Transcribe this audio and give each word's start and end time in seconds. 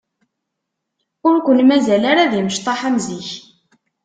Ur 1.27 1.35
ken-mazal 1.45 2.03
ara 2.11 2.31
d 2.31 2.33
imecṭaḥ 2.39 2.79
am 2.87 2.97
zik. 3.05 3.29